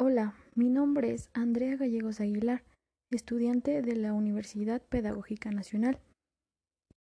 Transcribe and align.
Hola, 0.00 0.36
mi 0.54 0.68
nombre 0.68 1.12
es 1.12 1.28
Andrea 1.34 1.74
Gallegos 1.74 2.20
Aguilar, 2.20 2.62
estudiante 3.10 3.82
de 3.82 3.96
la 3.96 4.12
Universidad 4.12 4.80
Pedagógica 4.80 5.50
Nacional. 5.50 5.98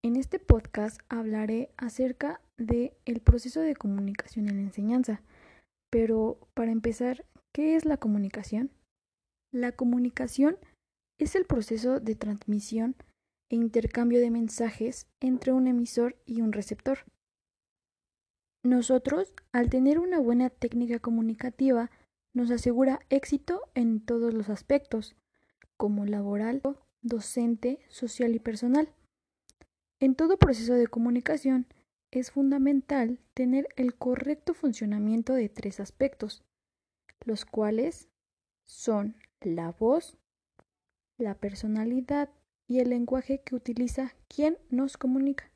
En 0.03 0.15
este 0.15 0.39
podcast 0.39 0.99
hablaré 1.07 1.69
acerca 1.77 2.41
de 2.57 2.97
el 3.05 3.19
proceso 3.19 3.61
de 3.61 3.75
comunicación 3.75 4.49
en 4.49 4.55
la 4.55 4.63
enseñanza. 4.63 5.21
Pero 5.91 6.39
para 6.55 6.71
empezar, 6.71 7.23
¿qué 7.53 7.75
es 7.75 7.85
la 7.85 7.97
comunicación? 7.97 8.71
La 9.53 9.73
comunicación 9.73 10.57
es 11.19 11.35
el 11.35 11.45
proceso 11.45 11.99
de 11.99 12.15
transmisión 12.15 12.95
e 13.51 13.57
intercambio 13.57 14.19
de 14.19 14.31
mensajes 14.31 15.05
entre 15.21 15.53
un 15.53 15.67
emisor 15.67 16.15
y 16.25 16.41
un 16.41 16.51
receptor. 16.51 17.05
Nosotros, 18.65 19.35
al 19.51 19.69
tener 19.69 19.99
una 19.99 20.19
buena 20.19 20.49
técnica 20.49 20.97
comunicativa, 20.97 21.91
nos 22.37 22.51
asegura 22.51 22.99
éxito 23.09 23.63
en 23.73 23.99
todos 23.99 24.33
los 24.33 24.49
aspectos, 24.49 25.15
como 25.75 26.05
laboral, 26.05 26.61
docente, 27.01 27.79
social 27.89 28.35
y 28.35 28.39
personal. 28.39 28.93
En 29.99 30.15
todo 30.15 30.37
proceso 30.37 30.73
de 30.75 30.87
comunicación 30.87 31.67
es 32.11 32.31
fundamental 32.31 33.19
tener 33.33 33.67
el 33.75 33.95
correcto 33.95 34.53
funcionamiento 34.53 35.33
de 35.33 35.49
tres 35.49 35.79
aspectos, 35.79 36.43
los 37.25 37.43
cuales 37.43 38.07
son 38.65 39.17
la 39.41 39.71
voz, 39.71 40.17
la 41.17 41.35
personalidad 41.35 42.29
y 42.67 42.79
el 42.79 42.89
lenguaje 42.89 43.41
que 43.41 43.55
utiliza 43.55 44.13
quien 44.27 44.57
nos 44.69 44.97
comunica. 44.97 45.51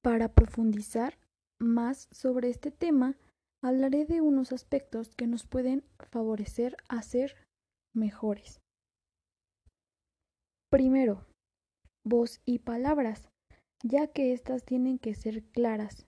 Para 0.00 0.32
profundizar 0.32 1.18
más 1.58 2.08
sobre 2.12 2.50
este 2.50 2.70
tema, 2.70 3.16
hablaré 3.64 4.04
de 4.04 4.20
unos 4.20 4.52
aspectos 4.52 5.14
que 5.16 5.26
nos 5.26 5.46
pueden 5.46 5.84
favorecer 6.10 6.76
a 6.90 7.00
ser 7.00 7.34
mejores. 7.94 8.60
Primero, 10.70 11.26
voz 12.04 12.42
y 12.44 12.58
palabras, 12.58 13.30
ya 13.82 14.08
que 14.08 14.34
éstas 14.34 14.66
tienen 14.66 14.98
que 14.98 15.14
ser 15.14 15.44
claras. 15.44 16.06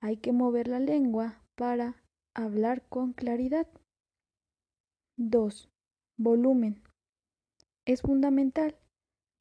Hay 0.00 0.18
que 0.18 0.30
mover 0.30 0.68
la 0.68 0.78
lengua 0.78 1.42
para 1.56 2.00
hablar 2.32 2.86
con 2.88 3.12
claridad. 3.12 3.66
2. 5.18 5.68
Volumen. 6.16 6.80
Es 7.86 8.02
fundamental, 8.02 8.78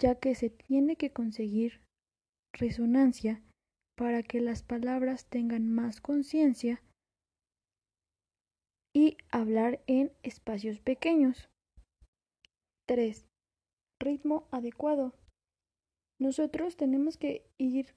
ya 0.02 0.16
que 0.16 0.34
se 0.34 0.50
tiene 0.50 0.96
que 0.96 1.14
conseguir 1.14 1.82
resonancia 2.52 3.44
para 3.96 4.24
que 4.24 4.42
las 4.42 4.64
palabras 4.64 5.28
tengan 5.28 5.68
más 5.70 6.02
conciencia 6.02 6.82
y 8.94 9.18
hablar 9.32 9.82
en 9.88 10.12
espacios 10.22 10.80
pequeños. 10.80 11.50
3. 12.88 13.26
Ritmo 14.00 14.48
adecuado. 14.52 15.14
Nosotros 16.20 16.78
tenemos 16.78 17.18
que 17.18 17.46
ir 17.58 17.96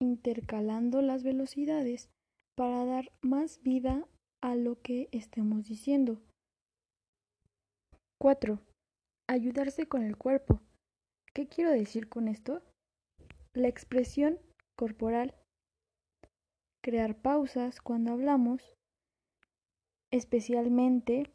intercalando 0.00 1.00
las 1.00 1.22
velocidades 1.22 2.10
para 2.56 2.84
dar 2.84 3.12
más 3.22 3.62
vida 3.62 4.06
a 4.42 4.56
lo 4.56 4.80
que 4.82 5.08
estemos 5.12 5.68
diciendo. 5.68 6.20
4. 8.20 8.60
Ayudarse 9.28 9.86
con 9.86 10.02
el 10.02 10.16
cuerpo. 10.16 10.60
¿Qué 11.34 11.46
quiero 11.46 11.70
decir 11.70 12.08
con 12.08 12.28
esto? 12.28 12.62
La 13.54 13.68
expresión 13.68 14.38
corporal. 14.76 15.34
Crear 16.82 17.16
pausas 17.16 17.80
cuando 17.80 18.12
hablamos 18.12 18.76
especialmente 20.12 21.32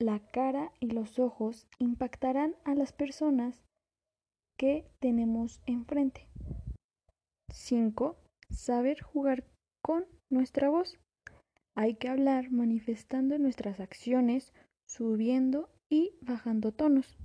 la 0.00 0.18
cara 0.18 0.72
y 0.80 0.90
los 0.90 1.18
ojos 1.18 1.68
impactarán 1.78 2.56
a 2.64 2.74
las 2.74 2.92
personas 2.92 3.64
que 4.58 4.90
tenemos 4.98 5.60
enfrente. 5.66 6.28
5. 7.50 8.16
Saber 8.50 9.00
jugar 9.02 9.44
con 9.82 10.06
nuestra 10.30 10.68
voz. 10.68 10.98
Hay 11.74 11.94
que 11.94 12.08
hablar 12.08 12.50
manifestando 12.50 13.38
nuestras 13.38 13.80
acciones, 13.80 14.52
subiendo 14.88 15.68
y 15.90 16.14
bajando 16.20 16.72
tonos. 16.72 17.18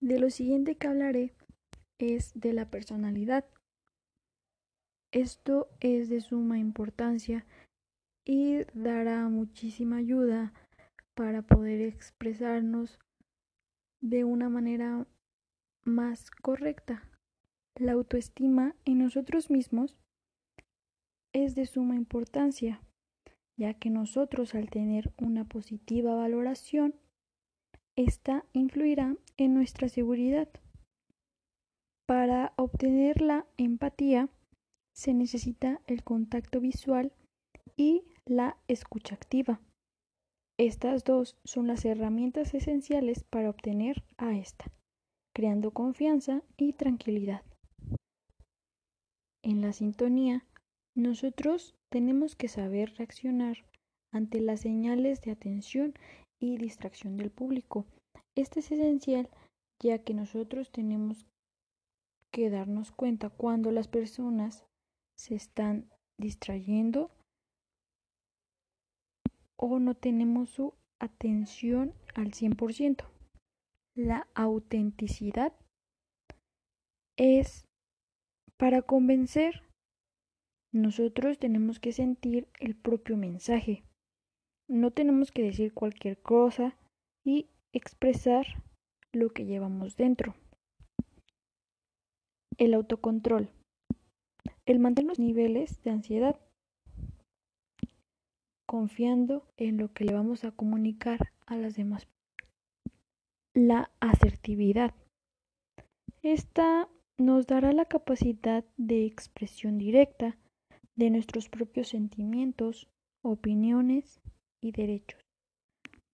De 0.00 0.18
lo 0.18 0.30
siguiente 0.30 0.76
que 0.76 0.88
hablaré 0.88 1.34
es 1.98 2.32
de 2.34 2.52
la 2.52 2.70
personalidad. 2.70 3.44
Esto 5.12 5.68
es 5.80 6.08
de 6.08 6.20
suma 6.20 6.58
importancia 6.58 7.46
y 8.24 8.64
dará 8.74 9.28
muchísima 9.28 9.96
ayuda 9.96 10.52
para 11.14 11.42
poder 11.42 11.80
expresarnos 11.80 12.98
de 14.00 14.24
una 14.24 14.48
manera 14.48 15.06
más 15.84 16.30
correcta. 16.30 17.08
La 17.76 17.92
autoestima 17.92 18.74
en 18.84 18.98
nosotros 18.98 19.50
mismos 19.50 19.96
es 21.32 21.54
de 21.54 21.66
suma 21.66 21.96
importancia, 21.96 22.82
ya 23.56 23.74
que 23.74 23.90
nosotros 23.90 24.54
al 24.54 24.68
tener 24.70 25.12
una 25.18 25.44
positiva 25.44 26.14
valoración, 26.14 26.94
esta 27.96 28.44
influirá 28.52 29.16
en 29.36 29.54
nuestra 29.54 29.88
seguridad. 29.88 30.48
Para 32.06 32.52
obtener 32.56 33.22
la 33.22 33.46
empatía 33.56 34.28
se 34.92 35.14
necesita 35.14 35.80
el 35.86 36.02
contacto 36.04 36.60
visual 36.60 37.12
y 37.76 38.04
la 38.26 38.56
escucha 38.68 39.14
activa. 39.14 39.60
Estas 40.58 41.04
dos 41.04 41.36
son 41.44 41.66
las 41.66 41.84
herramientas 41.84 42.54
esenciales 42.54 43.24
para 43.24 43.50
obtener 43.50 44.04
a 44.16 44.36
esta, 44.36 44.66
creando 45.34 45.72
confianza 45.72 46.42
y 46.56 46.74
tranquilidad. 46.74 47.42
En 49.42 49.60
la 49.60 49.72
sintonía, 49.72 50.46
nosotros 50.94 51.74
tenemos 51.90 52.36
que 52.36 52.48
saber 52.48 52.94
reaccionar 52.96 53.64
ante 54.12 54.40
las 54.40 54.60
señales 54.60 55.20
de 55.22 55.32
atención 55.32 55.94
y 56.38 56.58
distracción 56.58 57.16
del 57.16 57.30
público. 57.30 57.86
Este 58.36 58.60
es 58.60 58.70
esencial 58.70 59.28
ya 59.82 59.98
que 59.98 60.14
nosotros 60.14 60.70
tenemos 60.70 61.26
que 62.30 62.50
darnos 62.50 62.92
cuenta 62.92 63.30
cuando 63.30 63.72
las 63.72 63.88
personas 63.88 64.64
se 65.16 65.34
están 65.34 65.90
distrayendo 66.18 67.10
o 69.64 69.78
no 69.78 69.94
tenemos 69.94 70.50
su 70.50 70.74
atención 70.98 71.94
al 72.16 72.32
100%. 72.32 73.04
La 73.94 74.26
autenticidad 74.34 75.52
es 77.16 77.64
para 78.56 78.82
convencer. 78.82 79.62
Nosotros 80.72 81.38
tenemos 81.38 81.78
que 81.78 81.92
sentir 81.92 82.48
el 82.58 82.74
propio 82.74 83.16
mensaje. 83.16 83.84
No 84.68 84.90
tenemos 84.90 85.30
que 85.30 85.44
decir 85.44 85.72
cualquier 85.72 86.20
cosa 86.20 86.76
y 87.24 87.48
expresar 87.72 88.46
lo 89.12 89.30
que 89.30 89.44
llevamos 89.44 89.96
dentro. 89.96 90.34
El 92.58 92.74
autocontrol. 92.74 93.48
El 94.66 94.80
mantener 94.80 95.10
los 95.10 95.20
niveles 95.20 95.80
de 95.84 95.90
ansiedad 95.90 96.40
confiando 98.72 99.46
en 99.58 99.76
lo 99.76 99.92
que 99.92 100.06
le 100.06 100.14
vamos 100.14 100.44
a 100.44 100.50
comunicar 100.50 101.30
a 101.44 101.58
las 101.58 101.76
demás. 101.76 102.08
La 103.52 103.90
asertividad. 104.00 104.94
Esta 106.22 106.88
nos 107.18 107.46
dará 107.46 107.74
la 107.74 107.84
capacidad 107.84 108.64
de 108.78 109.04
expresión 109.04 109.76
directa 109.76 110.38
de 110.96 111.10
nuestros 111.10 111.50
propios 111.50 111.88
sentimientos, 111.88 112.88
opiniones 113.20 114.22
y 114.62 114.72
derechos. 114.72 115.20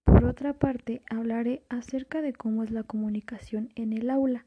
Por 0.05 0.25
otra 0.25 0.59
parte, 0.59 1.03
hablaré 1.11 1.62
acerca 1.69 2.23
de 2.23 2.32
cómo 2.32 2.65
es 2.65 2.73
la 2.73 2.82
comunicación 2.82 3.69
en 3.77 3.93
el 3.93 4.11
aula. 4.11 4.47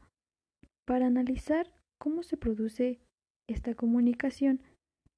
Para 0.83 1.07
analizar 1.07 1.71
cómo 1.97 2.23
se 2.23 2.35
produce 2.35 2.99
esta 3.47 3.73
comunicación, 3.73 4.61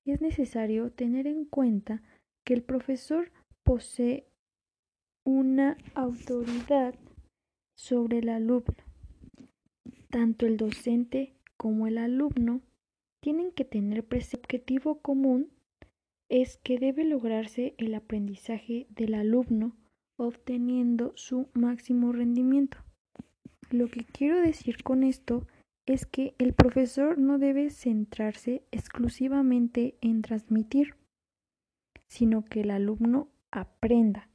es 0.05 0.21
necesario 0.21 0.91
tener 0.91 1.25
en 1.25 1.45
cuenta 1.45 2.03
que 2.43 2.53
el 2.53 2.63
profesor 2.63 3.31
posee 3.63 4.27
una 5.25 5.77
autoridad 5.95 6.95
sobre 7.75 8.19
el 8.19 8.29
alumno. 8.29 8.75
Tanto 10.09 10.45
el 10.45 10.57
docente 10.57 11.33
como 11.57 11.87
el 11.87 11.97
alumno 11.97 12.61
tienen 13.21 13.51
que 13.51 13.65
tener 13.65 13.99
objetivo 14.01 14.99
común 14.99 15.49
es 16.29 16.57
que 16.57 16.77
debe 16.77 17.05
lograrse 17.05 17.73
el 17.77 17.95
aprendizaje 17.95 18.87
del 18.89 19.13
alumno 19.13 19.75
obteniendo 20.17 21.13
su 21.15 21.47
máximo 21.53 22.11
rendimiento. 22.11 22.77
Lo 23.71 23.87
que 23.87 24.05
quiero 24.05 24.39
decir 24.39 24.83
con 24.83 25.03
esto 25.03 25.47
es 25.85 26.05
que 26.05 26.35
el 26.37 26.53
profesor 26.53 27.17
no 27.17 27.39
debe 27.39 27.69
centrarse 27.69 28.63
exclusivamente 28.71 29.95
en 30.01 30.21
transmitir 30.21 30.95
sino 32.13 32.45
que 32.45 32.61
el 32.61 32.69
alumno 32.69 33.29
aprenda. 33.49 34.29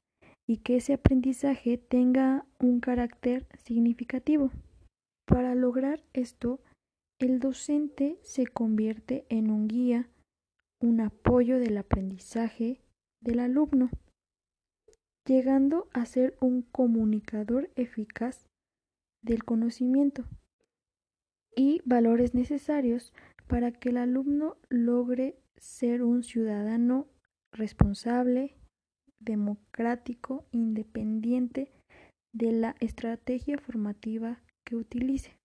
y 0.50 0.56
que 0.56 0.76
ese 0.76 0.94
aprendizaje 0.94 1.76
tenga 1.76 2.46
un 2.58 2.80
carácter 2.80 3.46
significativo. 3.58 4.50
Para 5.26 5.54
lograr 5.54 6.02
esto, 6.14 6.58
el 7.18 7.38
docente 7.38 8.18
se 8.22 8.46
convierte 8.46 9.26
en 9.28 9.50
un 9.50 9.68
guía, 9.68 10.08
un 10.80 11.02
apoyo 11.02 11.58
del 11.58 11.76
aprendizaje 11.76 12.80
del 13.20 13.40
alumno, 13.40 13.90
llegando 15.26 15.88
a 15.92 16.06
ser 16.06 16.34
un 16.40 16.62
comunicador 16.62 17.70
eficaz 17.76 18.46
del 19.22 19.44
conocimiento 19.44 20.24
y 21.54 21.82
valores 21.84 22.34
necesarios 22.34 23.12
para 23.46 23.70
que 23.70 23.90
el 23.90 23.98
alumno 23.98 24.56
logre 24.70 25.36
ser 25.58 26.02
un 26.02 26.22
ciudadano 26.22 27.06
responsable, 27.58 28.54
democrático, 29.20 30.46
independiente 30.52 31.72
de 32.32 32.52
la 32.52 32.76
estrategia 32.80 33.58
formativa 33.58 34.40
que 34.64 34.76
utilice. 34.76 35.38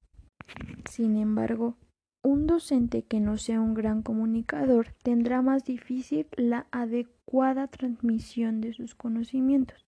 Sin 0.89 1.17
embargo, 1.17 1.77
un 2.23 2.47
docente 2.47 3.03
que 3.03 3.19
no 3.19 3.37
sea 3.37 3.59
un 3.59 3.73
gran 3.73 4.01
comunicador 4.01 4.93
tendrá 5.03 5.41
más 5.41 5.65
difícil 5.65 6.27
la 6.37 6.67
adecuada 6.71 7.67
transmisión 7.67 8.61
de 8.61 8.73
sus 8.73 8.95
conocimientos. 8.95 9.85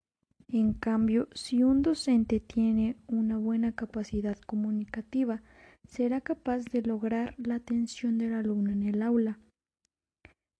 En 0.47 0.73
cambio, 0.73 1.27
si 1.33 1.63
un 1.63 1.81
docente 1.81 2.39
tiene 2.39 2.97
una 3.07 3.37
buena 3.37 3.71
capacidad 3.71 4.37
comunicativa, 4.45 5.41
será 5.87 6.21
capaz 6.21 6.65
de 6.65 6.81
lograr 6.81 7.35
la 7.37 7.55
atención 7.55 8.17
del 8.17 8.33
alumno 8.33 8.71
en 8.71 8.83
el 8.83 9.01
aula. 9.01 9.39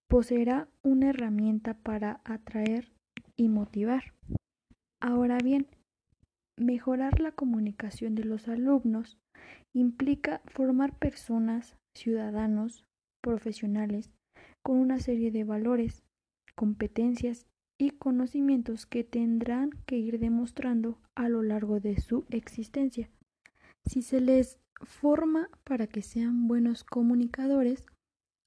Poseerá 0.08 0.68
una 0.84 1.10
herramienta 1.10 1.74
para 1.74 2.22
atraer 2.24 2.92
y 3.36 3.50
motivar. 3.50 4.14
Ahora 5.02 5.38
bien, 5.44 5.68
mejorar 6.58 7.20
la 7.20 7.32
comunicación 7.32 8.16
de 8.16 8.24
los 8.24 8.48
alumnos 8.48 9.18
implica 9.74 10.42
formar 10.46 10.98
personas, 10.98 11.76
ciudadanos, 11.94 12.86
profesionales, 13.22 14.12
con 14.64 14.78
una 14.78 15.00
serie 15.00 15.32
de 15.32 15.44
valores, 15.44 16.04
competencias 16.56 17.46
y 17.78 17.92
conocimientos 17.92 18.86
que 18.86 19.04
tendrán 19.04 19.72
que 19.86 19.98
ir 19.98 20.20
demostrando 20.20 20.98
a 21.16 21.30
lo 21.30 21.44
largo 21.44 21.80
de 21.80 22.00
su 22.00 22.26
existencia. 22.30 23.10
Si 23.86 24.02
se 24.02 24.22
les 24.22 24.60
forma 24.82 25.50
para 25.64 25.88
que 25.88 26.02
sean 26.02 26.48
buenos 26.48 26.84
comunicadores, 26.84 27.86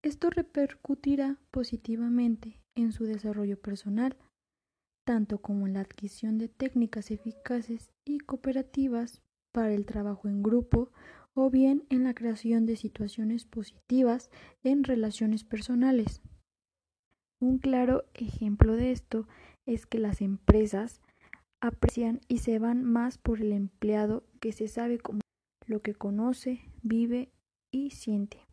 esto 0.03 0.31
repercutirá 0.31 1.39
positivamente 1.51 2.61
en 2.75 2.93
su 2.93 3.05
desarrollo 3.05 3.61
personal, 3.61 4.17
tanto 5.05 5.39
como 5.39 5.67
en 5.67 5.75
la 5.75 5.81
adquisición 5.81 6.39
de 6.39 6.49
técnicas 6.49 7.11
eficaces 7.11 7.91
y 8.05 8.19
cooperativas 8.19 9.23
para 9.53 9.73
el 9.73 9.87
trabajo 9.87 10.29
en 10.29 10.43
grupo 10.43 10.91
o 11.35 11.51
bien 11.51 11.85
en 11.89 12.05
la 12.05 12.15
creación 12.15 12.67
de 12.67 12.77
situaciones 12.77 13.45
positivas 13.45 14.31
en 14.63 14.85
relaciones 14.85 15.45
personales. 15.45 16.21
Un 17.41 17.59
claro 17.59 18.05
ejemplo 18.15 18.75
de 18.75 18.91
esto 18.91 19.29
es 19.67 19.87
que 19.87 19.99
las 19.99 20.21
empresas 20.21 21.01
aprecian 21.61 22.21
y 22.29 22.39
se 22.39 22.59
van 22.59 22.85
más 22.85 23.19
por 23.19 23.41
el 23.41 23.53
empleado 23.53 24.25
que 24.41 24.53
se 24.53 24.69
sabe 24.69 24.99
como 24.99 25.21
lo 25.67 25.83
que 25.83 25.95
conoce, 25.95 26.61
vive 26.83 27.31
y 27.71 27.91
siente. 27.91 28.48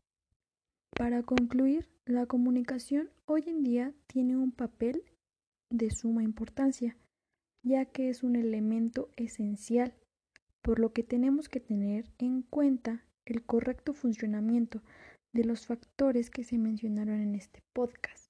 Para 0.97 1.24
concluir, 1.24 1.89
la 2.06 2.25
comunicación 2.25 3.09
hoy 3.25 3.44
en 3.47 3.63
día 3.63 3.94
tiene 4.07 4.38
un 4.38 4.53
papel 4.53 5.03
de 5.69 5.92
suma 5.92 6.24
importancia, 6.24 6.95
ya 7.63 7.83
que 7.83 8.09
es 8.09 8.24
un 8.24 8.38
elemento 8.38 9.09
esencial, 9.18 9.94
por 10.62 10.80
lo 10.80 10.94
que 10.94 11.03
tenemos 11.03 11.50
que 11.50 11.59
tener 11.59 12.06
en 12.18 12.44
cuenta 12.44 13.03
el 13.25 13.44
correcto 13.44 13.92
funcionamiento 13.94 14.81
de 15.33 15.44
los 15.44 15.65
factores 15.65 16.30
que 16.30 16.45
se 16.45 16.57
mencionaron 16.57 17.19
en 17.19 17.36
este 17.36 17.59
podcast. 17.74 18.25